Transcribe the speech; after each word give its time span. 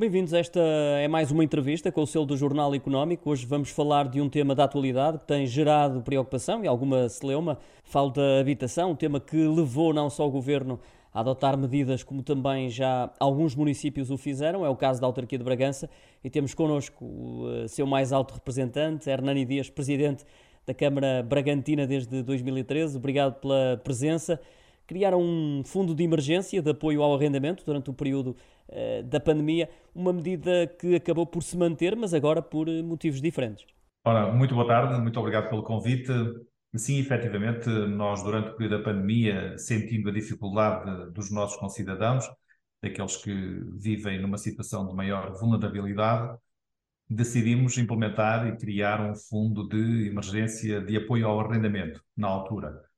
Bem-vindos. 0.00 0.32
Esta 0.32 0.58
é 0.58 1.06
mais 1.08 1.30
uma 1.30 1.44
entrevista 1.44 1.92
com 1.92 2.00
o 2.00 2.06
selo 2.06 2.24
do 2.24 2.34
Jornal 2.34 2.74
Económico. 2.74 3.28
Hoje 3.28 3.44
vamos 3.44 3.68
falar 3.68 4.08
de 4.08 4.18
um 4.18 4.30
tema 4.30 4.54
da 4.54 4.64
atualidade 4.64 5.18
que 5.18 5.26
tem 5.26 5.46
gerado 5.46 6.00
preocupação 6.00 6.64
e 6.64 6.66
alguma 6.66 7.06
celeuma. 7.10 7.58
Falo 7.84 8.08
da 8.08 8.40
habitação, 8.40 8.92
um 8.92 8.96
tema 8.96 9.20
que 9.20 9.36
levou 9.36 9.92
não 9.92 10.08
só 10.08 10.26
o 10.26 10.30
governo 10.30 10.80
a 11.12 11.20
adotar 11.20 11.54
medidas 11.58 12.02
como 12.02 12.22
também 12.22 12.70
já 12.70 13.12
alguns 13.20 13.54
municípios 13.54 14.10
o 14.10 14.16
fizeram. 14.16 14.64
É 14.64 14.70
o 14.70 14.74
caso 14.74 15.02
da 15.02 15.06
autarquia 15.06 15.36
de 15.36 15.44
Bragança 15.44 15.90
e 16.24 16.30
temos 16.30 16.54
connosco 16.54 17.04
o 17.04 17.64
eh, 17.64 17.68
seu 17.68 17.86
mais 17.86 18.10
alto 18.10 18.32
representante, 18.32 19.10
Hernani 19.10 19.44
Dias, 19.44 19.68
presidente 19.68 20.24
da 20.66 20.72
Câmara 20.72 21.22
Bragantina 21.22 21.86
desde 21.86 22.22
2013. 22.22 22.96
Obrigado 22.96 23.34
pela 23.34 23.78
presença 23.84 24.40
criaram 24.90 25.22
um 25.22 25.62
fundo 25.64 25.94
de 25.94 26.02
emergência 26.02 26.60
de 26.60 26.68
apoio 26.68 27.00
ao 27.00 27.14
arrendamento 27.14 27.64
durante 27.64 27.88
o 27.88 27.92
período 27.92 28.36
uh, 28.68 29.04
da 29.04 29.20
pandemia, 29.20 29.70
uma 29.94 30.12
medida 30.12 30.66
que 30.66 30.96
acabou 30.96 31.24
por 31.24 31.44
se 31.44 31.56
manter, 31.56 31.94
mas 31.94 32.12
agora 32.12 32.42
por 32.42 32.68
eh, 32.68 32.82
motivos 32.82 33.22
diferentes. 33.22 33.64
Ora, 34.04 34.32
muito 34.32 34.52
boa 34.52 34.66
tarde, 34.66 35.00
muito 35.00 35.20
obrigado 35.20 35.48
pelo 35.48 35.62
convite. 35.62 36.12
Sim, 36.74 36.98
efetivamente, 36.98 37.68
nós 37.68 38.20
durante 38.24 38.50
o 38.50 38.56
período 38.56 38.78
da 38.78 38.84
pandemia, 38.84 39.56
sentindo 39.58 40.08
a 40.08 40.12
dificuldade 40.12 41.12
dos 41.12 41.30
nossos 41.30 41.56
concidadãos, 41.56 42.28
daqueles 42.82 43.16
que 43.16 43.32
vivem 43.78 44.20
numa 44.20 44.38
situação 44.38 44.88
de 44.88 44.92
maior 44.92 45.32
vulnerabilidade, 45.38 46.36
decidimos 47.08 47.78
implementar 47.78 48.48
e 48.48 48.56
criar 48.56 49.00
um 49.00 49.14
fundo 49.14 49.68
de 49.68 50.08
emergência 50.08 50.80
de 50.80 50.96
apoio 50.96 51.28
ao 51.28 51.38
arrendamento, 51.38 52.02
na 52.16 52.26
altura. 52.26 52.89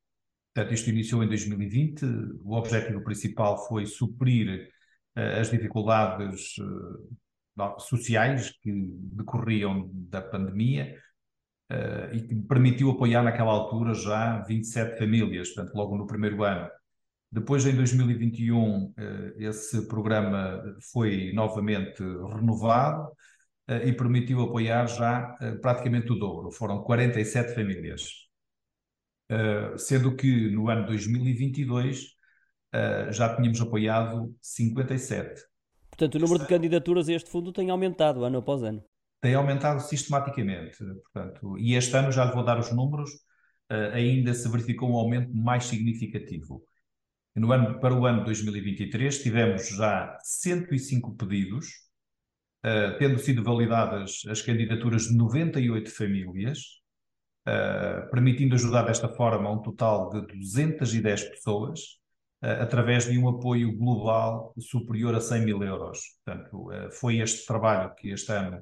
Portanto, 0.55 0.74
isto 0.74 0.91
iniciou 0.91 1.24
em 1.24 1.29
2020. 1.29 2.05
O 2.45 2.55
objetivo 2.55 3.03
principal 3.03 3.67
foi 3.67 3.86
suprir 3.86 4.69
uh, 5.17 5.41
as 5.41 5.50
dificuldades 5.50 6.59
uh, 6.59 7.81
sociais 7.81 8.50
que 8.61 8.70
decorriam 9.14 9.91
da 9.92 10.20
pandemia 10.20 10.94
uh, 11.70 12.14
e 12.14 12.22
que 12.22 12.34
permitiu 12.34 12.91
apoiar 12.91 13.22
naquela 13.22 13.50
altura 13.50 13.94
já 13.94 14.42
27 14.42 14.98
famílias, 14.98 15.48
portanto, 15.50 15.75
logo 15.75 15.97
no 15.97 16.06
primeiro 16.06 16.44
ano. 16.44 16.69
Depois, 17.31 17.64
em 17.64 17.75
2021, 17.75 18.92
esse 19.39 19.89
programa 19.89 20.62
foi 20.92 21.33
novamente 21.33 22.03
renovado 22.03 23.11
e 23.87 23.91
permitiu 23.94 24.42
apoiar 24.42 24.87
já 24.87 25.34
praticamente 25.62 26.12
o 26.12 26.16
dobro. 26.16 26.53
Foram 26.53 26.83
47 26.83 27.55
famílias. 27.55 28.31
Uh, 29.31 29.78
sendo 29.78 30.15
que 30.15 30.51
no 30.51 30.69
ano 30.69 30.87
2022 30.87 32.03
uh, 32.03 32.06
eh, 32.75 33.12
já 33.12 33.34
tínhamos 33.34 33.61
apoiado 33.61 34.34
57. 34.41 35.42
Portanto, 35.91 36.15
o 36.17 36.19
número 36.19 36.41
de 36.41 36.47
candidaturas 36.47 37.09
a 37.09 37.12
este 37.12 37.31
fundo 37.31 37.53
tem 37.53 37.70
aumentado 37.70 38.25
ano 38.25 38.39
após 38.39 38.62
ano. 38.62 38.84
Tem 39.20 39.34
aumentado 39.34 39.81
sistematicamente, 39.81 40.77
portanto, 40.78 41.56
e 41.59 41.75
este 41.75 41.97
ano 41.97 42.11
já 42.11 42.25
lhe 42.25 42.33
vou 42.33 42.45
dar 42.45 42.59
os 42.59 42.73
números, 42.73 43.11
uh, 43.70 43.95
ainda 43.95 44.34
se 44.34 44.48
verificou 44.48 44.91
um 44.91 44.97
aumento 44.97 45.34
mais 45.34 45.65
significativo. 45.65 46.62
No 47.34 47.53
ano, 47.53 47.81
para 47.81 47.95
o 47.95 48.05
ano 48.05 48.25
2023 48.25 49.23
tivemos 49.23 49.69
já 49.69 50.19
105 50.23 51.17
pedidos, 51.17 51.67
tendo 52.98 53.19
sido 53.19 53.43
validadas 53.43 54.20
as 54.28 54.43
candidaturas 54.43 55.05
de 55.05 55.17
98 55.17 55.91
famílias, 55.91 56.81
uh, 57.46 58.10
permitindo 58.10 58.54
ajudar 58.54 58.82
desta 58.82 59.08
forma 59.08 59.50
um 59.50 59.60
total 59.60 60.08
de 60.10 60.26
210 60.38 61.24
pessoas, 61.30 61.80
uh, 62.42 62.62
através 62.62 63.06
de 63.06 63.18
um 63.18 63.28
apoio 63.28 63.76
global 63.76 64.54
superior 64.58 65.14
a 65.14 65.20
100 65.20 65.44
mil 65.44 65.62
euros. 65.62 66.00
Portanto, 66.24 66.69
uh, 66.69 66.91
foi 66.92 67.19
este 67.19 67.47
trabalho 67.47 67.94
que 67.94 68.10
este 68.10 68.32
ano 68.32 68.60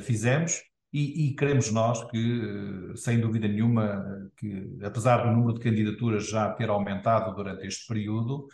fizemos 0.00 0.62
e, 0.92 1.26
e, 1.26 1.36
queremos 1.36 1.70
nós 1.70 2.02
que, 2.10 2.96
sem 2.96 3.20
dúvida 3.20 3.46
nenhuma, 3.46 4.30
que 4.36 4.78
apesar 4.82 5.18
do 5.18 5.30
número 5.30 5.52
de 5.54 5.60
candidaturas 5.60 6.26
já 6.26 6.50
ter 6.52 6.70
aumentado 6.70 7.34
durante 7.34 7.66
este 7.66 7.86
período, 7.86 8.46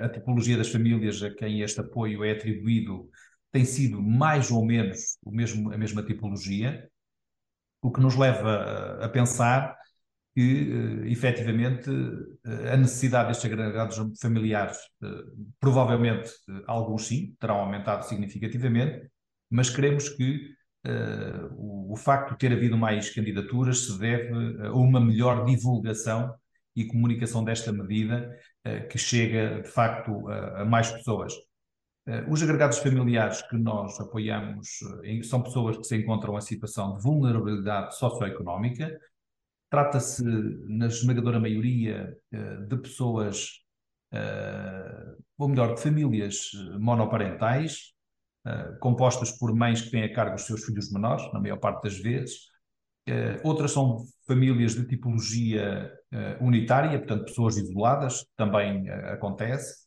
a 0.00 0.08
tipologia 0.08 0.56
das 0.56 0.70
famílias 0.70 1.22
a 1.22 1.30
quem 1.34 1.60
este 1.60 1.80
apoio 1.80 2.24
é 2.24 2.32
atribuído 2.32 3.10
tem 3.52 3.64
sido 3.66 4.02
mais 4.02 4.50
ou 4.50 4.64
menos 4.64 5.18
o 5.22 5.30
mesmo, 5.30 5.72
a 5.72 5.76
mesma 5.76 6.02
tipologia, 6.02 6.90
o 7.82 7.90
que 7.90 8.00
nos 8.00 8.14
leva 8.16 8.98
a, 9.02 9.08
pensar 9.08 9.76
que, 10.34 10.72
uh, 10.72 11.06
efetivamente, 11.06 11.90
uh, 11.90 12.72
a 12.72 12.76
necessidade 12.76 13.28
destes 13.28 13.50
agregados 13.50 14.00
familiares, 14.20 14.78
uh, 15.02 15.52
provavelmente 15.60 16.30
alguns 16.66 17.06
sim, 17.06 17.34
terão 17.38 17.56
aumentado 17.56 18.04
significativamente, 18.06 19.10
mas 19.50 19.68
queremos 19.68 20.08
que 20.08 20.54
o, 21.56 21.94
facto 21.96 22.32
de 22.32 22.38
ter 22.38 22.52
havido 22.52 22.76
mais 22.76 23.08
candidaturas 23.08 23.86
se 23.86 23.96
deve 24.00 24.66
a 24.66 24.72
uma 24.72 25.00
melhor 25.00 25.44
divulgação 25.44 26.34
e 26.74 26.84
comunicação 26.86 27.44
desta 27.44 27.70
medida 27.70 28.36
que 28.90 28.98
chega, 28.98 29.62
de 29.62 29.68
facto, 29.68 30.28
a 30.28 30.64
mais 30.64 30.90
pessoas. 30.90 31.34
Eh, 32.06 32.24
os 32.28 32.42
agregados 32.42 32.78
familiares 32.78 33.42
que 33.42 33.56
nós 33.56 33.98
apoiamos 34.00 34.80
eh, 35.04 35.22
são 35.22 35.42
pessoas 35.42 35.76
que 35.76 35.84
se 35.84 35.96
encontram 35.96 36.36
em 36.36 36.40
situação 36.40 36.96
de 36.96 37.02
vulnerabilidade 37.02 37.96
socioeconómica. 37.96 38.98
Trata-se, 39.70 40.24
na 40.24 40.86
esmagadora 40.86 41.38
maioria, 41.38 42.16
eh, 42.32 42.56
de 42.68 42.76
pessoas, 42.76 43.60
ou 45.38 45.48
melhor, 45.48 45.74
de 45.74 45.80
famílias 45.80 46.50
monoparentais, 46.78 47.94
compostas 48.78 49.32
por 49.32 49.54
mães 49.54 49.80
que 49.80 49.90
têm 49.90 50.04
a 50.04 50.12
cargo 50.12 50.34
os 50.34 50.42
seus 50.42 50.64
filhos 50.66 50.92
menores, 50.92 51.32
na 51.32 51.40
maior 51.40 51.56
parte 51.58 51.84
das 51.84 51.96
vezes. 51.98 52.50
Outras 53.42 53.70
são 53.70 54.04
famílias 54.26 54.74
de 54.74 54.86
tipologia 54.86 55.90
unitária, 56.42 56.98
portanto, 56.98 57.24
pessoas 57.24 57.56
isoladas, 57.56 58.26
também 58.36 58.86
acontece 58.90 59.86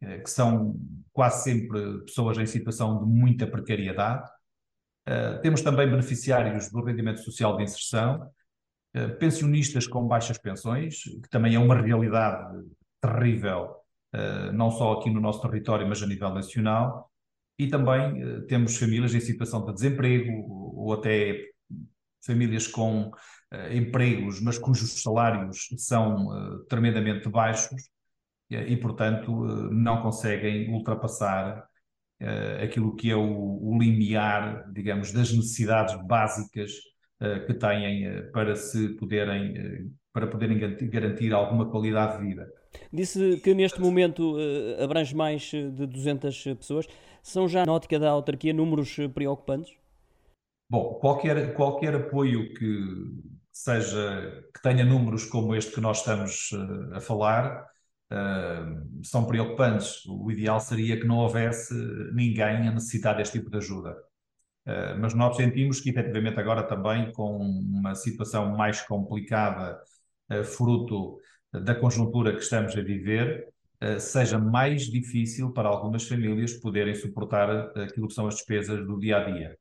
que 0.00 0.30
são 0.30 0.74
quase 1.12 1.44
sempre 1.44 2.00
pessoas 2.04 2.38
em 2.38 2.46
situação 2.46 2.98
de 2.98 3.04
muita 3.04 3.46
precariedade. 3.46 4.28
Uh, 5.06 5.40
temos 5.42 5.60
também 5.60 5.88
beneficiários 5.88 6.70
do 6.70 6.82
rendimento 6.82 7.20
social 7.20 7.56
de 7.56 7.64
inserção, 7.64 8.30
uh, 8.96 9.18
pensionistas 9.18 9.86
com 9.86 10.06
baixas 10.06 10.38
pensões, 10.38 11.02
que 11.02 11.28
também 11.28 11.54
é 11.54 11.58
uma 11.58 11.80
realidade 11.80 12.64
terrível, 13.00 13.76
não 14.52 14.72
só 14.72 14.94
aqui 14.94 15.08
no 15.08 15.20
nosso 15.20 15.40
território, 15.40 15.88
mas 15.88 16.02
a 16.02 16.06
nível 16.06 16.30
nacional. 16.30 17.08
E 17.56 17.68
também 17.68 18.44
temos 18.46 18.76
famílias 18.76 19.14
em 19.14 19.20
situação 19.20 19.64
de 19.64 19.72
desemprego, 19.72 20.32
ou 20.76 20.92
até 20.92 21.40
famílias 22.26 22.66
com 22.66 23.12
empregos, 23.70 24.40
mas 24.40 24.58
cujos 24.58 25.00
salários 25.00 25.68
são 25.78 26.28
tremendamente 26.68 27.28
baixos 27.28 27.88
e, 28.50 28.76
portanto, 28.76 29.46
eh, 29.46 29.68
não 29.72 30.02
conseguem 30.02 30.72
ultrapassar 30.72 31.68
uh, 32.20 32.64
aquilo 32.64 32.96
que 32.96 33.10
é 33.10 33.16
o, 33.16 33.22
o, 33.22 33.78
limiar, 33.78 34.70
digamos, 34.72 35.12
das 35.12 35.32
necessidades 35.32 35.94
básicas 36.06 36.72
que 37.46 37.52
têm 37.52 38.30
para 38.32 38.56
se 38.56 38.96
poderem, 38.96 39.92
para 40.10 40.26
poderem 40.26 40.58
garantir 40.88 41.34
alguma 41.34 41.70
qualidade 41.70 42.16
de 42.16 42.26
vida. 42.26 42.50
Disse 42.90 43.38
que 43.44 43.52
neste 43.52 43.78
momento 43.78 44.38
abrange 44.82 45.14
mais 45.14 45.42
de 45.42 45.86
200 45.86 46.44
pessoas. 46.58 46.86
São 47.22 47.46
já, 47.46 47.66
na 47.66 47.74
ótica 47.74 47.98
da 47.98 48.08
autarquia, 48.08 48.54
números 48.54 48.96
preocupantes? 49.12 49.76
Bom, 50.70 50.94
qualquer, 50.94 51.52
qualquer 51.52 51.94
apoio 51.94 52.54
que 52.54 52.78
seja, 53.52 54.42
que 54.54 54.62
tenha 54.62 54.84
números 54.84 55.26
como 55.26 55.54
este 55.54 55.74
que 55.74 55.80
nós 55.82 55.98
estamos 55.98 56.50
a 56.94 57.00
falar, 57.00 57.66
uh, 58.10 59.04
são 59.04 59.26
preocupantes. 59.26 60.04
O 60.06 60.30
ideal 60.30 60.60
seria 60.60 60.98
que 60.98 61.06
não 61.06 61.18
houvesse 61.18 61.74
ninguém 62.12 62.68
a 62.68 62.72
necessitar 62.72 63.16
deste 63.16 63.38
tipo 63.38 63.50
de 63.50 63.58
ajuda. 63.58 63.92
Uh, 64.66 64.98
mas 65.00 65.14
nós 65.14 65.36
sentimos 65.36 65.80
que, 65.80 65.90
efetivamente, 65.90 66.38
agora 66.38 66.62
também 66.62 67.12
com 67.12 67.38
uma 67.38 67.94
situação 67.94 68.56
mais 68.56 68.82
complicada, 68.82 69.80
uh, 70.30 70.44
fruto 70.44 71.18
da 71.52 71.74
conjuntura 71.74 72.32
que 72.32 72.42
estamos 72.42 72.76
a 72.76 72.80
viver, 72.80 73.48
seja 73.98 74.38
mais 74.38 74.82
difícil 74.82 75.52
para 75.52 75.68
algumas 75.68 76.06
famílias 76.06 76.52
poderem 76.52 76.94
suportar 76.94 77.76
aquilo 77.76 78.06
que 78.06 78.14
são 78.14 78.28
as 78.28 78.36
despesas 78.36 78.86
do 78.86 79.00
dia 79.00 79.16
a 79.16 79.24
dia. 79.24 79.58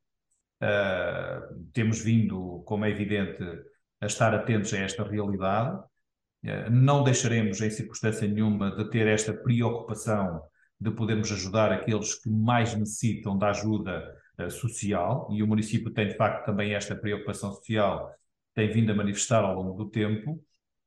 temos 1.73 1.99
vindo, 2.03 2.61
como 2.65 2.85
é 2.85 2.91
evidente, 2.91 3.41
a 3.99 4.05
estar 4.05 4.35
atentos 4.35 4.71
a 4.73 4.79
esta 4.79 5.03
realidade 5.03 5.81
não 6.71 7.03
deixaremos, 7.03 7.62
em 7.62 7.69
circunstância 7.69 8.27
nenhuma, 8.27 8.75
de 8.75 8.89
ter 8.89 9.07
esta 9.07 9.33
preocupação 9.33 10.41
de 10.80 10.91
podermos 10.91 11.31
ajudar 11.31 11.71
aqueles 11.71 12.15
que 12.15 12.30
mais 12.30 12.74
necessitam 12.74 13.38
da 13.38 13.50
ajuda 13.50 14.15
uh, 14.39 14.50
social, 14.50 15.27
e 15.31 15.44
o 15.44 15.47
município 15.47 15.91
tem, 15.91 16.07
de 16.07 16.15
facto, 16.15 16.45
também 16.45 16.74
esta 16.74 16.95
preocupação 16.95 17.51
social, 17.51 18.09
tem 18.56 18.71
vindo 18.71 18.91
a 18.91 18.95
manifestar 18.95 19.44
ao 19.44 19.56
longo 19.56 19.83
do 19.83 19.89
tempo, 19.89 20.41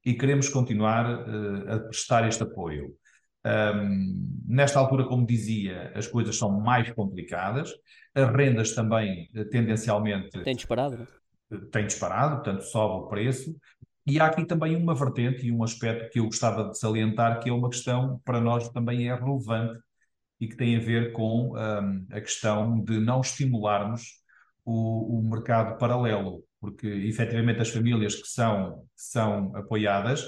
e 0.05 0.15
queremos 0.15 0.49
continuar 0.49 1.29
uh, 1.29 1.73
a 1.73 1.79
prestar 1.81 2.27
este 2.27 2.43
apoio. 2.43 2.95
Um, 3.45 4.41
nesta 4.47 4.79
altura, 4.79 5.05
como 5.05 5.27
dizia, 5.27 5.93
as 5.95 6.07
coisas 6.07 6.37
são 6.37 6.61
mais 6.61 6.91
complicadas, 6.93 7.71
as 8.15 8.31
rendas 8.35 8.75
também 8.75 9.29
tendencialmente 9.51 10.43
têm 10.43 10.55
disparado, 10.55 11.09
têm 11.71 11.87
disparado, 11.87 12.37
portanto 12.37 12.63
sobe 12.63 13.05
o 13.05 13.09
preço. 13.09 13.55
E 14.07 14.19
há 14.19 14.27
aqui 14.27 14.45
também 14.45 14.77
uma 14.77 14.95
vertente 14.95 15.47
e 15.47 15.53
um 15.53 15.63
aspecto 15.63 16.11
que 16.11 16.19
eu 16.19 16.25
gostava 16.25 16.69
de 16.71 16.79
salientar, 16.79 17.41
que 17.41 17.49
é 17.49 17.53
uma 17.53 17.71
questão 17.71 18.21
para 18.25 18.41
nós 18.41 18.69
também 18.71 19.09
é 19.09 19.15
relevante 19.15 19.81
e 20.41 20.49
que 20.49 20.57
tem 20.57 20.77
a 20.77 20.81
ver 20.81 21.13
com 21.13 21.57
um, 21.57 22.07
a 22.11 22.21
questão 22.21 22.83
de 22.83 22.99
não 22.99 23.21
estimularmos 23.21 24.21
o, 24.65 25.19
o, 25.19 25.23
mercado 25.23 25.79
paralelo, 25.79 26.43
porque 26.61 26.87
efetivamente 26.87 27.61
as 27.61 27.71
famílias 27.71 28.17
que 28.17 28.27
são, 28.27 28.85
são 28.97 29.55
apoiadas 29.57 30.25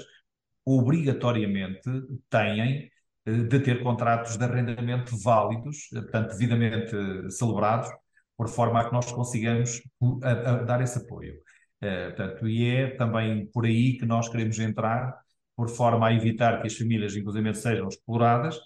obrigatoriamente 0.65 1.89
têm 2.29 2.89
eh, 3.25 3.31
de 3.43 3.59
ter 3.59 3.83
contratos 3.83 4.37
de 4.37 4.43
arrendamento 4.43 5.17
válidos, 5.21 5.89
eh, 5.93 6.01
portanto, 6.01 6.31
devidamente 6.31 6.95
celebrados, 7.31 7.89
por 8.37 8.47
forma 8.49 8.81
a 8.81 8.85
que 8.85 8.93
nós 8.93 9.11
consigamos 9.11 9.81
a, 10.23 10.31
a 10.31 10.63
dar 10.63 10.81
esse 10.81 10.97
apoio. 10.97 11.35
Uh, 11.85 12.15
portanto, 12.15 12.47
e 12.47 12.67
é 12.67 12.87
também 12.95 13.45
por 13.47 13.65
aí 13.65 13.97
que 13.97 14.05
nós 14.05 14.29
queremos 14.29 14.57
entrar, 14.59 15.15
por 15.55 15.69
forma 15.69 16.07
a 16.07 16.13
evitar 16.13 16.61
que 16.61 16.67
as 16.67 16.75
famílias, 16.75 17.15
inclusive, 17.15 17.53
sejam 17.53 17.87
exploradas, 17.87 18.59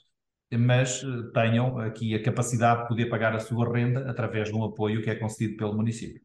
mas 0.51 1.03
tenham 1.33 1.77
aqui 1.79 2.15
a 2.15 2.23
capacidade 2.23 2.83
de 2.83 2.87
poder 2.87 3.05
pagar 3.05 3.35
a 3.35 3.39
sua 3.39 3.71
renda 3.71 4.09
através 4.09 4.49
de 4.49 4.55
um 4.55 4.63
apoio 4.63 5.01
que 5.03 5.09
é 5.09 5.15
concedido 5.15 5.57
pelo 5.57 5.75
município. 5.75 6.21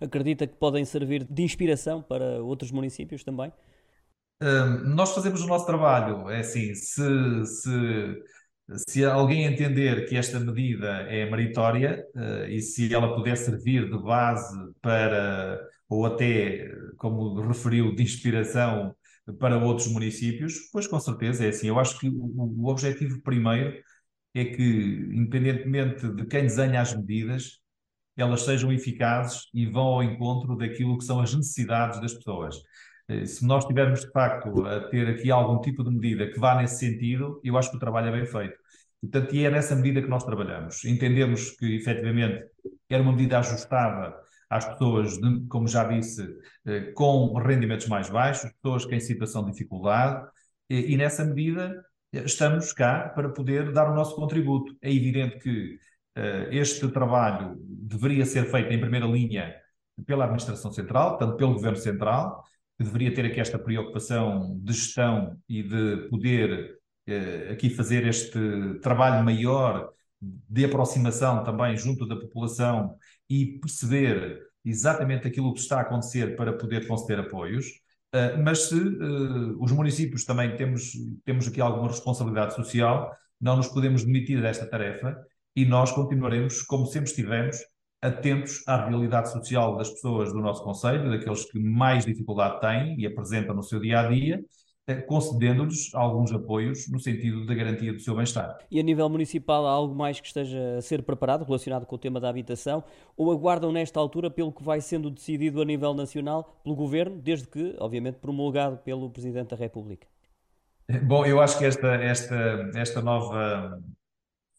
Acredita 0.00 0.46
que 0.46 0.54
podem 0.54 0.84
servir 0.84 1.24
de 1.24 1.42
inspiração 1.42 2.00
para 2.00 2.42
outros 2.42 2.70
municípios 2.70 3.24
também? 3.24 3.52
nós 4.84 5.14
fazemos 5.14 5.42
o 5.42 5.46
nosso 5.46 5.66
trabalho. 5.66 6.28
É 6.28 6.40
assim, 6.40 6.74
se, 6.74 7.46
se, 7.46 8.22
se 8.88 9.04
alguém 9.04 9.44
entender 9.44 10.06
que 10.06 10.16
esta 10.16 10.38
medida 10.40 10.88
é 11.08 11.28
meritória 11.30 12.04
uh, 12.14 12.44
e 12.48 12.60
se 12.60 12.92
ela 12.92 13.14
puder 13.14 13.36
servir 13.36 13.88
de 13.88 13.98
base 13.98 14.56
para, 14.80 15.60
ou 15.88 16.06
até, 16.06 16.68
como 16.96 17.40
referiu, 17.40 17.94
de 17.94 18.02
inspiração 18.02 18.94
para 19.38 19.58
outros 19.58 19.88
municípios, 19.88 20.70
pois 20.72 20.86
com 20.86 21.00
certeza 21.00 21.44
é 21.44 21.48
assim. 21.48 21.68
Eu 21.68 21.78
acho 21.78 21.98
que 21.98 22.08
o, 22.08 22.62
o 22.62 22.68
objetivo 22.68 23.20
primeiro 23.22 23.82
é 24.34 24.44
que, 24.44 24.62
independentemente 25.12 26.08
de 26.08 26.26
quem 26.26 26.42
desenha 26.42 26.80
as 26.80 26.94
medidas, 26.94 27.60
elas 28.16 28.42
sejam 28.42 28.72
eficazes 28.72 29.48
e 29.54 29.66
vão 29.66 29.84
ao 29.84 30.02
encontro 30.02 30.56
daquilo 30.56 30.98
que 30.98 31.04
são 31.04 31.20
as 31.20 31.34
necessidades 31.34 32.00
das 32.00 32.14
pessoas. 32.14 32.56
Eh, 33.08 33.26
se 33.26 33.46
nós 33.46 33.64
tivermos 33.64 34.00
de 34.00 34.10
facto 34.10 34.66
a 34.66 34.88
ter 34.88 35.08
aqui 35.08 35.30
algum 35.30 35.60
tipo 35.60 35.82
de 35.84 35.90
medida 35.90 36.30
que 36.30 36.38
vá 36.38 36.56
nesse 36.56 36.78
sentido, 36.78 37.40
eu 37.44 37.56
acho 37.56 37.70
que 37.70 37.76
o 37.76 37.80
trabalho 37.80 38.08
é 38.08 38.12
bem 38.12 38.26
feito. 38.26 38.56
Portanto, 39.00 39.34
e 39.34 39.44
é 39.44 39.50
nessa 39.50 39.76
medida 39.76 40.00
que 40.02 40.08
nós 40.08 40.24
trabalhamos. 40.24 40.84
Entendemos 40.84 41.50
que, 41.52 41.76
efetivamente, 41.76 42.44
era 42.88 43.02
uma 43.02 43.12
medida 43.12 43.38
ajustada 43.38 44.14
às 44.50 44.64
pessoas, 44.64 45.18
de, 45.18 45.46
como 45.48 45.66
já 45.66 45.84
disse, 45.84 46.26
eh, 46.66 46.92
com 46.92 47.34
rendimentos 47.38 47.86
mais 47.88 48.08
baixos, 48.10 48.50
pessoas 48.62 48.84
que 48.84 48.94
em 48.94 49.00
situação 49.00 49.44
de 49.44 49.52
dificuldade, 49.52 50.26
e, 50.68 50.92
e 50.92 50.96
nessa 50.96 51.24
medida 51.24 51.84
eh, 52.12 52.24
estamos 52.24 52.72
cá 52.72 53.08
para 53.10 53.28
poder 53.30 53.72
dar 53.72 53.90
o 53.90 53.94
nosso 53.94 54.14
contributo. 54.16 54.76
É 54.82 54.92
evidente 54.92 55.38
que 55.38 55.78
uh, 56.18 56.48
este 56.50 56.88
trabalho 56.88 57.56
deveria 57.58 58.24
ser 58.26 58.44
feito 58.50 58.72
em 58.72 58.80
primeira 58.80 59.06
linha 59.06 59.54
pela 60.06 60.24
Administração 60.24 60.72
Central, 60.72 61.18
tanto 61.18 61.36
pelo 61.36 61.54
Governo 61.54 61.76
Central, 61.76 62.42
que 62.76 62.84
deveria 62.84 63.14
ter 63.14 63.26
aqui 63.26 63.40
esta 63.40 63.58
preocupação 63.58 64.58
de 64.60 64.72
gestão 64.72 65.38
e 65.48 65.62
de 65.62 66.08
poder 66.08 66.78
eh, 67.06 67.50
aqui 67.52 67.70
fazer 67.70 68.06
este 68.06 68.38
trabalho 68.82 69.24
maior 69.24 69.90
de 70.20 70.64
aproximação 70.64 71.44
também 71.44 71.76
junto 71.76 72.06
da 72.06 72.16
população 72.16 72.96
e 73.28 73.58
perceber 73.58 74.40
exatamente 74.64 75.26
aquilo 75.26 75.52
que 75.52 75.60
está 75.60 75.78
a 75.78 75.82
acontecer 75.82 76.36
para 76.36 76.52
poder 76.52 76.86
conceder 76.86 77.20
apoios. 77.20 77.66
Uh, 78.14 78.42
mas 78.42 78.68
se 78.68 78.74
uh, 78.76 79.62
os 79.62 79.72
municípios 79.72 80.24
também 80.24 80.56
temos, 80.56 80.92
temos 81.24 81.48
aqui 81.48 81.60
alguma 81.60 81.88
responsabilidade 81.88 82.54
social, 82.54 83.10
não 83.40 83.56
nos 83.56 83.68
podemos 83.68 84.04
demitir 84.04 84.40
desta 84.40 84.66
tarefa 84.66 85.16
e 85.56 85.64
nós 85.64 85.92
continuaremos, 85.92 86.62
como 86.62 86.86
sempre 86.86 87.10
estivemos, 87.10 87.58
atentos 88.00 88.62
à 88.66 88.86
realidade 88.86 89.30
social 89.32 89.76
das 89.76 89.90
pessoas 89.90 90.32
do 90.32 90.40
nosso 90.40 90.62
Conselho, 90.62 91.10
daqueles 91.10 91.44
que 91.50 91.58
mais 91.58 92.04
dificuldade 92.04 92.60
têm 92.60 93.00
e 93.00 93.06
apresentam 93.06 93.54
no 93.54 93.62
seu 93.62 93.80
dia 93.80 94.00
a 94.00 94.08
dia, 94.08 94.40
concedendo-lhes 95.06 95.94
alguns 95.94 96.30
apoios 96.32 96.88
no 96.88 97.00
sentido 97.00 97.46
da 97.46 97.54
garantia 97.54 97.92
do 97.92 98.00
seu 98.00 98.14
bem-estar. 98.14 98.58
E 98.70 98.78
a 98.78 98.82
nível 98.82 99.08
municipal 99.08 99.66
há 99.66 99.70
algo 99.70 99.94
mais 99.94 100.20
que 100.20 100.26
esteja 100.26 100.76
a 100.76 100.82
ser 100.82 101.02
preparado 101.02 101.44
relacionado 101.44 101.86
com 101.86 101.96
o 101.96 101.98
tema 101.98 102.20
da 102.20 102.28
habitação 102.28 102.84
ou 103.16 103.32
aguardam 103.32 103.72
nesta 103.72 103.98
altura 103.98 104.30
pelo 104.30 104.52
que 104.52 104.62
vai 104.62 104.80
sendo 104.80 105.10
decidido 105.10 105.62
a 105.62 105.64
nível 105.64 105.94
nacional 105.94 106.60
pelo 106.62 106.76
Governo, 106.76 107.20
desde 107.20 107.48
que, 107.48 107.74
obviamente, 107.78 108.16
promulgado 108.16 108.78
pelo 108.78 109.08
Presidente 109.10 109.50
da 109.50 109.56
República? 109.56 110.06
Bom, 111.04 111.24
eu 111.24 111.40
acho 111.40 111.58
que 111.58 111.64
esta, 111.64 111.94
esta, 111.94 112.70
esta 112.74 113.00
nova 113.00 113.80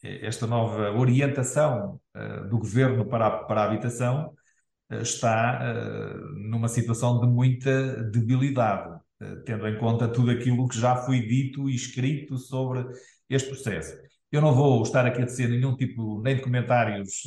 esta 0.06 0.46
nova 0.46 0.92
orientação 0.92 2.00
uh, 2.16 2.48
do 2.48 2.60
governo 2.60 3.06
para 3.06 3.28
a, 3.28 3.44
para 3.44 3.62
a 3.62 3.66
habitação 3.66 4.34
uh, 4.92 4.96
está 5.02 5.60
uh, 5.62 6.40
numa 6.50 6.68
situação 6.68 7.20
de 7.20 7.28
muita 7.28 8.04
debilidade, 8.04 8.95
tendo 9.46 9.68
em 9.68 9.78
conta 9.78 10.08
tudo 10.08 10.32
aquilo 10.32 10.68
que 10.68 10.80
já 10.80 10.96
foi 10.96 11.22
dito 11.22 11.70
e 11.70 11.76
escrito 11.76 12.38
sobre 12.38 12.86
este 13.30 13.50
processo. 13.50 13.96
Eu 14.32 14.42
não 14.42 14.54
vou 14.54 14.84
estar 14.84 15.06
aqui 15.06 15.22
a 15.22 15.26
dizer 15.26 15.48
nenhum 15.50 15.76
tipo 15.76 16.22
nem 16.22 16.36
de 16.36 16.42
comentários 16.42 17.24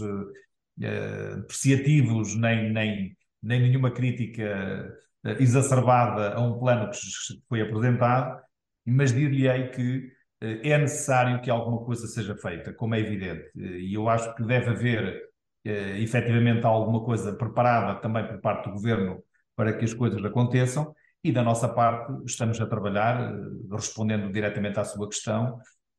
apreciativos, 1.39 2.37
nem, 2.37 2.73
nem, 2.73 3.17
nem 3.43 3.61
nenhuma 3.63 3.91
crítica 3.91 4.93
exacerbada 5.39 6.35
a 6.35 6.41
um 6.41 6.59
plano 6.59 6.91
que 6.91 6.99
foi 7.49 7.61
apresentado, 7.63 8.41
mas 8.85 9.13
dir-lhe-ei 9.13 9.69
que 9.71 10.13
é 10.41 10.79
necessário 10.79 11.41
que 11.41 11.51
alguma 11.51 11.85
coisa 11.85 12.07
seja 12.07 12.37
feita, 12.37 12.73
como 12.73 12.95
é 12.95 13.01
evidente. 13.01 13.51
E 13.57 13.95
eu 13.95 14.09
acho 14.09 14.35
que 14.37 14.45
deve 14.45 14.71
haver 14.71 15.29
eh, 15.65 16.01
efetivamente 16.01 16.65
alguma 16.65 17.05
coisa 17.05 17.33
preparada 17.37 18.01
também 18.01 18.27
por 18.27 18.41
parte 18.41 18.67
do 18.69 18.73
governo 18.75 19.23
para 19.57 19.73
que 19.77 19.85
as 19.85 19.93
coisas 19.93 20.25
aconteçam. 20.25 20.95
E 21.29 21.33
da 21.33 21.43
nossa 21.43 21.69
parte, 21.69 22.11
estamos 22.25 22.59
a 22.59 22.67
trabalhar, 22.67 23.21
eh, 23.21 23.37
respondendo 23.71 24.33
diretamente 24.33 24.81
à 24.81 24.85
sua 24.85 25.07
questão, 25.07 25.59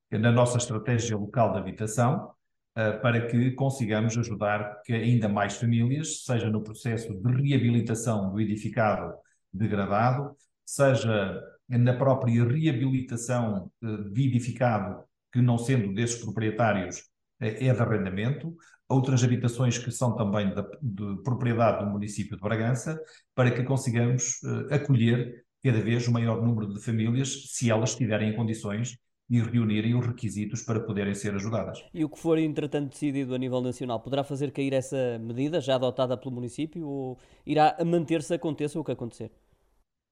na 0.09 0.31
nossa 0.31 0.57
estratégia 0.57 1.15
local 1.15 1.53
de 1.53 1.59
habitação, 1.59 2.31
eh, 2.75 2.93
para 2.93 3.27
que 3.27 3.51
consigamos 3.51 4.17
ajudar 4.17 4.81
que 4.83 4.91
ainda 4.91 5.29
mais 5.29 5.55
famílias, 5.55 6.23
seja 6.23 6.49
no 6.49 6.63
processo 6.63 7.13
de 7.13 7.31
reabilitação 7.31 8.31
do 8.31 8.41
edificado 8.41 9.13
degradado, 9.53 10.35
seja 10.65 11.39
na 11.67 11.93
própria 11.93 12.43
reabilitação 12.43 13.71
eh, 13.83 13.97
de 14.11 14.29
edificado 14.29 15.03
que 15.31 15.43
não 15.43 15.59
sendo 15.59 15.93
desses 15.93 16.19
proprietários 16.19 17.03
é 17.39 17.71
de 17.71 17.79
arrendamento, 17.79 18.57
outras 18.89 19.23
habitações 19.23 19.77
que 19.77 19.91
são 19.91 20.15
também 20.15 20.49
de, 20.49 20.63
de 20.81 21.21
propriedade 21.23 21.85
do 21.85 21.91
município 21.91 22.35
de 22.35 22.41
Bragança, 22.41 22.99
para 23.35 23.51
que 23.51 23.63
consigamos 23.63 24.41
uh, 24.43 24.73
acolher 24.73 25.45
cada 25.63 25.79
vez 25.79 26.07
o 26.07 26.11
maior 26.11 26.41
número 26.41 26.73
de 26.73 26.83
famílias, 26.83 27.51
se 27.51 27.69
elas 27.69 27.91
estiverem 27.91 28.31
em 28.31 28.35
condições 28.35 28.97
de 29.29 29.41
reunirem 29.41 29.93
os 29.93 30.07
requisitos 30.07 30.63
para 30.63 30.79
poderem 30.79 31.13
ser 31.13 31.35
ajudadas. 31.35 31.83
E 31.93 32.03
o 32.03 32.09
que 32.09 32.17
for, 32.17 32.39
entretanto, 32.39 32.89
decidido 32.89 33.35
a 33.35 33.37
nível 33.37 33.61
nacional, 33.61 33.99
poderá 33.99 34.23
fazer 34.23 34.51
cair 34.51 34.73
essa 34.73 35.19
medida 35.19 35.61
já 35.61 35.75
adotada 35.75 36.17
pelo 36.17 36.33
município 36.33 36.87
ou 36.87 37.19
irá 37.45 37.77
manter-se 37.85 38.33
aconteça 38.33 38.79
o 38.79 38.83
que 38.83 38.91
acontecer? 38.91 39.31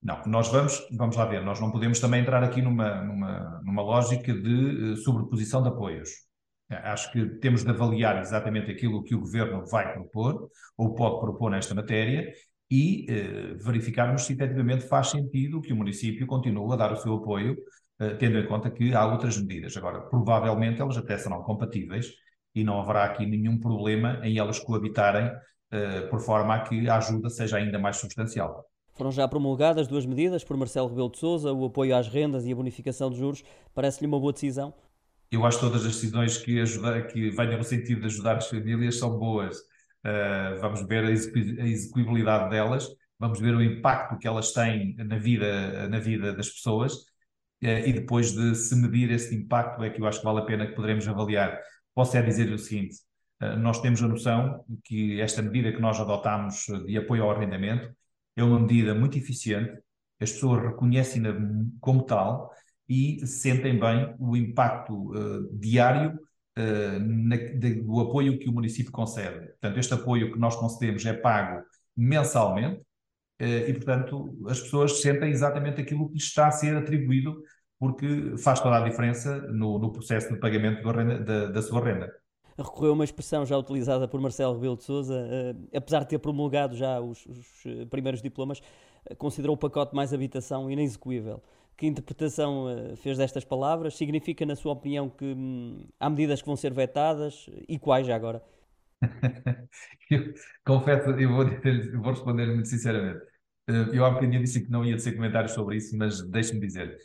Não, 0.03 0.21
nós 0.27 0.49
vamos, 0.49 0.87
vamos 0.91 1.15
lá 1.15 1.25
ver, 1.25 1.43
nós 1.43 1.59
não 1.59 1.71
podemos 1.71 1.99
também 1.99 2.21
entrar 2.21 2.43
aqui 2.43 2.61
numa, 2.61 3.03
numa, 3.03 3.61
numa 3.65 3.81
lógica 3.81 4.31
de 4.31 4.91
uh, 4.91 4.97
sobreposição 4.97 5.63
de 5.63 5.69
apoios. 5.69 6.26
Acho 6.69 7.11
que 7.11 7.25
temos 7.39 7.63
de 7.63 7.69
avaliar 7.69 8.19
exatamente 8.19 8.69
aquilo 8.69 9.03
que 9.03 9.15
o 9.15 9.19
governo 9.19 9.65
vai 9.65 9.93
propor 9.93 10.49
ou 10.77 10.93
pode 10.95 11.21
propor 11.21 11.49
nesta 11.49 11.73
matéria 11.73 12.33
e 12.69 13.05
uh, 13.09 13.63
verificarmos 13.63 14.23
se 14.23 14.33
efetivamente 14.33 14.85
faz 14.85 15.07
sentido 15.07 15.61
que 15.61 15.71
o 15.71 15.75
município 15.75 16.27
continue 16.27 16.73
a 16.73 16.75
dar 16.75 16.91
o 16.91 16.97
seu 16.97 17.13
apoio, 17.13 17.53
uh, 18.01 18.17
tendo 18.17 18.37
em 18.37 18.45
conta 18.45 18.69
que 18.69 18.93
há 18.93 19.05
outras 19.05 19.37
medidas. 19.37 19.77
Agora, 19.77 20.01
provavelmente 20.01 20.81
elas 20.81 20.97
até 20.97 21.17
serão 21.17 21.41
compatíveis 21.41 22.07
e 22.53 22.65
não 22.65 22.81
haverá 22.81 23.05
aqui 23.05 23.25
nenhum 23.25 23.57
problema 23.57 24.19
em 24.23 24.37
elas 24.37 24.59
coabitarem, 24.59 25.31
por 26.09 26.21
forma 26.21 26.55
a 26.55 26.61
que 26.61 26.89
a 26.89 26.95
ajuda 26.95 27.29
seja 27.29 27.57
ainda 27.57 27.77
mais 27.77 27.97
substancial. 27.97 28.65
Foram 28.93 29.11
já 29.11 29.27
promulgadas 29.27 29.85
duas 29.85 30.05
medidas 30.05 30.43
por 30.43 30.57
Marcelo 30.57 30.87
Rebelo 30.87 31.11
de 31.11 31.19
Sousa, 31.19 31.51
o 31.51 31.65
apoio 31.65 31.95
às 31.95 32.07
rendas 32.07 32.45
e 32.45 32.51
a 32.51 32.55
bonificação 32.55 33.11
de 33.11 33.17
juros. 33.17 33.43
Parece-lhe 33.75 34.07
uma 34.07 34.19
boa 34.19 34.31
decisão? 34.31 34.73
Eu 35.31 35.45
acho 35.45 35.59
que 35.59 35.65
todas 35.65 35.85
as 35.85 35.93
decisões 35.93 36.37
que, 36.37 36.59
ajuda, 36.59 37.01
que 37.03 37.29
venham 37.29 37.57
no 37.57 37.63
sentido 37.63 38.01
de 38.01 38.07
ajudar 38.07 38.37
as 38.37 38.47
famílias 38.47 38.97
são 38.99 39.17
boas. 39.17 39.57
Uh, 40.05 40.59
vamos 40.61 40.87
ver 40.87 41.03
a, 41.05 41.11
execuibilidade 41.11 42.49
delas, 42.49 42.87
vamos 43.19 43.39
ver 43.39 43.55
o 43.55 43.61
impacto 43.61 44.17
que 44.17 44.27
elas 44.27 44.53
têm 44.53 44.95
na 44.97 45.17
vida, 45.17 45.89
na 45.89 45.99
vida 45.99 46.33
das 46.33 46.49
pessoas 46.49 46.93
e 47.61 47.91
depois 47.91 48.33
de 48.33 48.55
se 48.55 48.75
medir 48.75 49.11
esse 49.11 49.35
impacto 49.35 49.83
é 49.83 49.89
que 49.89 49.99
eu 49.99 50.05
acho 50.05 50.19
que 50.19 50.25
vale 50.25 50.39
a 50.39 50.45
pena 50.45 50.67
que 50.67 50.75
poderemos 50.75 51.07
avaliar. 51.07 51.59
Posso 51.93 52.15
é 52.15 52.21
dizer 52.21 52.51
o 52.53 52.57
seguinte, 52.57 52.97
nós 53.59 53.81
temos 53.81 54.01
a 54.03 54.07
noção 54.07 54.63
que 54.83 55.19
esta 55.19 55.41
medida 55.41 55.71
que 55.71 55.81
nós 55.81 55.99
adotamos 55.99 56.65
de 56.85 56.97
apoio 56.97 57.23
ao 57.23 57.31
arrendamento 57.31 57.91
é 58.35 58.43
uma 58.43 58.59
medida 58.59 58.93
muito 58.93 59.17
eficiente, 59.17 59.71
as 60.19 60.31
pessoas 60.31 60.63
reconhecem-na 60.63 61.33
como 61.79 62.03
tal 62.03 62.51
e 62.89 63.25
sentem 63.25 63.79
bem 63.79 64.15
o 64.19 64.35
impacto 64.35 65.11
uh, 65.11 65.57
diário 65.57 66.19
uh, 66.57 66.99
na, 66.99 67.35
de, 67.35 67.81
do 67.81 67.99
apoio 67.99 68.39
que 68.39 68.49
o 68.49 68.53
município 68.53 68.91
concede. 68.91 69.47
Portanto, 69.47 69.79
este 69.79 69.93
apoio 69.93 70.31
que 70.31 70.39
nós 70.39 70.55
concedemos 70.55 71.05
é 71.05 71.13
pago 71.13 71.63
mensalmente 71.95 72.79
uh, 73.41 73.69
e, 73.69 73.73
portanto, 73.73 74.37
as 74.47 74.61
pessoas 74.61 75.01
sentem 75.01 75.29
exatamente 75.29 75.81
aquilo 75.81 76.07
que 76.07 76.15
lhes 76.15 76.23
está 76.23 76.47
a 76.47 76.51
ser 76.51 76.75
atribuído 76.75 77.41
porque 77.79 78.35
faz 78.37 78.59
toda 78.59 78.77
a 78.77 78.89
diferença 78.89 79.37
no, 79.51 79.77
no 79.77 79.91
processo 79.91 80.33
de 80.33 80.39
pagamento 80.39 80.87
renda, 80.89 81.19
da, 81.19 81.45
da 81.47 81.61
sua 81.61 81.83
renda 81.83 82.11
recorreu 82.57 82.91
a 82.91 82.93
uma 82.93 83.03
expressão 83.03 83.45
já 83.45 83.55
utilizada 83.55 84.07
por 84.07 84.19
Marcelo 84.19 84.55
Rebelo 84.55 84.75
de 84.75 84.83
Sousa, 84.83 85.13
uh, 85.13 85.77
apesar 85.77 85.99
de 85.99 86.09
ter 86.09 86.17
promulgado 86.17 86.75
já 86.75 86.99
os, 86.99 87.25
os 87.27 87.63
primeiros 87.89 88.21
diplomas, 88.21 88.59
uh, 88.59 89.15
considerou 89.15 89.55
o 89.55 89.57
pacote 89.57 89.95
mais 89.95 90.13
habitação 90.13 90.69
inexecuível. 90.69 91.41
Que 91.77 91.85
interpretação 91.85 92.65
uh, 92.65 92.97
fez 92.97 93.19
destas 93.19 93.45
palavras? 93.45 93.95
Significa, 93.95 94.45
na 94.47 94.55
sua 94.55 94.73
opinião, 94.73 95.09
que 95.09 95.25
hum, 95.25 95.87
há 95.99 96.09
medidas 96.09 96.41
que 96.41 96.47
vão 96.47 96.55
ser 96.55 96.73
vetadas 96.73 97.47
e 97.69 97.77
quais 97.77 98.07
já 98.07 98.15
agora? 98.15 98.41
eu 100.09 100.33
confesso, 100.65 101.11
eu 101.11 101.29
vou, 101.29 101.45
vou 102.01 102.11
responder 102.11 102.47
muito 102.47 102.67
sinceramente. 102.67 103.23
Eu 103.93 104.05
há 104.05 104.09
bocadinho 104.09 104.41
disse 104.41 104.65
que 104.65 104.71
não 104.71 104.83
ia 104.83 104.97
ser 104.97 105.11
comentários 105.11 105.51
sobre 105.51 105.75
isso, 105.75 105.95
mas 105.97 106.27
deixe-me 106.29 106.61
dizer. 106.61 106.97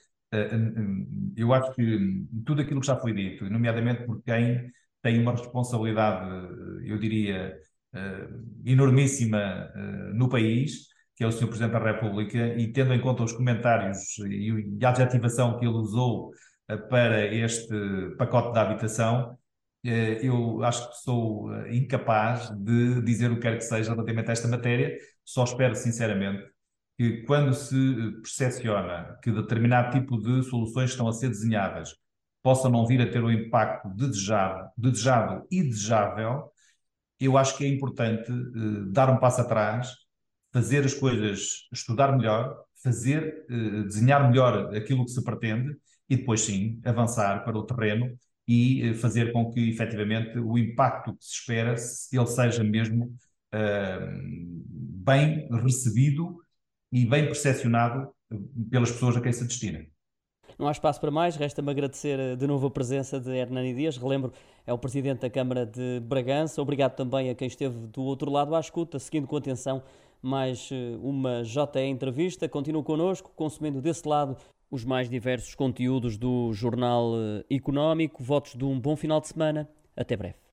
Eu 1.37 1.53
acho 1.53 1.75
que 1.75 2.25
tudo 2.47 2.63
aquilo 2.63 2.81
que 2.81 2.87
já 2.87 2.97
foi 2.97 3.13
dito, 3.13 3.51
nomeadamente 3.51 4.07
por 4.07 4.23
quem 4.23 4.71
tem 5.03 5.21
uma 5.21 5.33
responsabilidade, 5.33 6.31
eu 6.87 6.97
diria, 6.99 7.59
enormíssima 8.65 9.73
no 10.15 10.29
país, 10.29 10.87
que 11.23 11.27
é 11.27 11.29
o 11.29 11.33
Sr. 11.33 11.47
Presidente 11.47 11.73
da 11.73 11.79
República, 11.79 12.39
e 12.57 12.73
tendo 12.73 12.93
em 12.93 13.01
conta 13.01 13.23
os 13.23 13.33
comentários 13.33 14.19
e 14.19 14.85
a 14.85 14.89
adjetivação 14.89 15.57
que 15.57 15.65
ele 15.65 15.75
usou 15.75 16.33
eh, 16.69 16.77
para 16.77 17.25
este 17.33 17.73
pacote 18.19 18.53
da 18.53 18.63
habitação, 18.63 19.39
eh, 19.85 20.19
eu 20.21 20.65
acho 20.65 20.91
que 20.91 20.97
sou 20.97 21.55
eh, 21.55 21.77
incapaz 21.77 22.51
de 22.51 23.01
dizer 23.03 23.31
o 23.31 23.37
que 23.37 23.43
quer 23.43 23.57
que 23.57 23.63
seja 23.63 23.93
relativamente 23.93 24.31
a 24.31 24.33
esta 24.33 24.49
matéria. 24.49 24.99
Só 25.25 25.45
espero, 25.45 25.77
sinceramente, 25.77 26.45
que 26.99 27.23
quando 27.23 27.55
se 27.55 27.77
percepciona 28.23 29.17
que 29.23 29.31
determinado 29.31 29.93
tipo 29.93 30.21
de 30.21 30.43
soluções 30.43 30.91
estão 30.91 31.07
a 31.07 31.13
ser 31.13 31.29
desenhadas 31.29 31.95
possam 32.43 32.71
não 32.71 32.85
vir 32.85 33.01
a 33.01 33.11
ter 33.11 33.23
o 33.23 33.31
impacto 33.31 33.89
desejado, 33.91 34.71
desejado 34.77 35.47
e 35.53 35.63
desejável, 35.63 36.51
eu 37.21 37.39
acho 37.39 37.57
que 37.57 37.65
é 37.65 37.69
importante 37.69 38.33
dar 38.91 39.09
um 39.09 39.19
passo 39.19 39.41
atrás 39.43 40.02
fazer 40.53 40.85
as 40.85 40.95
coisas, 40.95 41.67
estudar 41.73 42.17
melhor, 42.17 42.57
fazer, 42.83 43.47
uh, 43.51 43.85
desenhar 43.85 44.29
melhor 44.29 44.75
aquilo 44.75 45.05
que 45.05 45.11
se 45.11 45.25
pretende 45.25 45.77
e 46.09 46.17
depois 46.17 46.43
sim 46.43 46.81
avançar 46.85 47.45
para 47.45 47.57
o 47.57 47.65
terreno 47.65 48.17
e 48.47 48.91
uh, 48.91 48.95
fazer 48.95 49.33
com 49.33 49.51
que 49.51 49.71
efetivamente 49.71 50.39
o 50.39 50.59
impacto 50.59 51.15
que 51.17 51.25
se 51.25 51.35
espera 51.35 51.75
ele 52.13 52.27
seja 52.27 52.63
mesmo 52.63 53.07
uh, 53.55 54.23
bem 55.05 55.49
recebido 55.63 56.39
e 56.91 57.07
bem 57.07 57.25
percepcionado 57.25 58.13
pelas 58.71 58.91
pessoas 58.91 59.17
a 59.17 59.21
quem 59.21 59.33
se 59.33 59.47
destina. 59.47 59.87
Não 60.59 60.69
há 60.69 60.73
espaço 60.73 61.01
para 61.01 61.11
mais, 61.11 61.35
resta-me 61.35 61.71
agradecer 61.71 62.37
de 62.37 62.47
novo 62.47 62.67
a 62.67 62.71
presença 62.71 63.19
de 63.19 63.31
Hernani 63.31 63.75
Dias, 63.75 63.97
relembro, 63.97 64.33
é 64.67 64.73
o 64.73 64.79
Presidente 64.79 65.21
da 65.21 65.31
Câmara 65.31 65.65
de 65.65 66.01
Bragança. 66.01 66.61
Obrigado 66.61 66.95
também 66.95 67.31
a 67.31 67.35
quem 67.35 67.49
esteve 67.49 67.87
do 67.87 68.03
outro 68.03 68.31
lado 68.31 68.55
à 68.55 68.61
escuta, 68.61 68.99
seguindo 68.99 69.27
com 69.27 69.37
atenção 69.37 69.83
mais 70.23 70.71
eh, 70.73 70.97
uma 71.03 71.43
JE 71.43 71.81
entrevista. 71.89 72.49
Continue 72.49 72.85
connosco, 72.85 73.33
consumindo 73.35 73.83
desse 73.83 74.07
lado 74.07 74.37
os 74.71 74.85
mais 74.85 75.11
diversos 75.11 75.55
conteúdos 75.55 76.17
do 76.17 76.53
Jornal 76.53 77.13
eh, 77.17 77.55
Económico. 77.55 78.23
Votos 78.23 78.55
de 78.55 78.65
um 78.65 78.81
bom 78.81 78.97
final 78.97 79.21
de 79.21 79.29
semana. 79.29 79.69
Até 79.97 80.17
breve. 80.17 80.52